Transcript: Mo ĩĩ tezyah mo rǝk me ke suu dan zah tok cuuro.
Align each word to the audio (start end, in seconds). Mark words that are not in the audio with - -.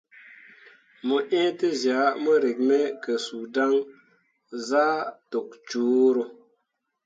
Mo 1.05 1.17
ĩĩ 1.39 1.45
tezyah 1.59 2.07
mo 2.23 2.33
rǝk 2.43 2.57
me 2.67 2.77
ke 3.03 3.13
suu 3.25 3.45
dan 3.55 3.73
zah 4.67 4.99
tok 5.31 5.49
cuuro. 5.69 6.23